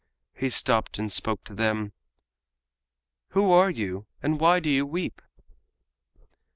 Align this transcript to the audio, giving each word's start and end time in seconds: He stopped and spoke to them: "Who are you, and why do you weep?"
He 0.33 0.49
stopped 0.49 0.97
and 0.97 1.13
spoke 1.13 1.43
to 1.43 1.53
them: 1.53 1.91
"Who 3.37 3.51
are 3.51 3.69
you, 3.69 4.07
and 4.23 4.39
why 4.39 4.59
do 4.59 4.67
you 4.67 4.83
weep?" 4.83 5.21